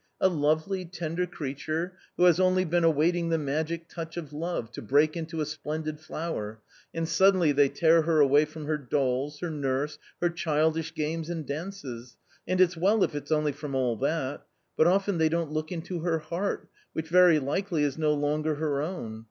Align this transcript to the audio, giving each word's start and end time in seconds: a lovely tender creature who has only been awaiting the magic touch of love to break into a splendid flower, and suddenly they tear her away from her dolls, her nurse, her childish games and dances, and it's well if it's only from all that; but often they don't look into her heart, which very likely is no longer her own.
a 0.19 0.27
lovely 0.27 0.83
tender 0.83 1.27
creature 1.27 1.95
who 2.17 2.23
has 2.23 2.39
only 2.39 2.65
been 2.65 2.83
awaiting 2.83 3.29
the 3.29 3.37
magic 3.37 3.87
touch 3.87 4.17
of 4.17 4.33
love 4.33 4.71
to 4.71 4.81
break 4.81 5.15
into 5.15 5.41
a 5.41 5.45
splendid 5.45 5.99
flower, 5.99 6.59
and 6.91 7.07
suddenly 7.07 7.51
they 7.51 7.69
tear 7.69 8.01
her 8.01 8.19
away 8.19 8.43
from 8.43 8.65
her 8.65 8.79
dolls, 8.79 9.41
her 9.41 9.51
nurse, 9.51 9.99
her 10.19 10.31
childish 10.31 10.95
games 10.95 11.29
and 11.29 11.45
dances, 11.45 12.17
and 12.47 12.59
it's 12.59 12.75
well 12.75 13.03
if 13.03 13.13
it's 13.13 13.31
only 13.31 13.51
from 13.51 13.75
all 13.75 13.95
that; 13.95 14.43
but 14.75 14.87
often 14.87 15.19
they 15.19 15.29
don't 15.29 15.51
look 15.51 15.71
into 15.71 15.99
her 15.99 16.17
heart, 16.17 16.67
which 16.93 17.07
very 17.09 17.37
likely 17.37 17.83
is 17.83 17.95
no 17.95 18.11
longer 18.11 18.55
her 18.55 18.81
own. 18.81 19.19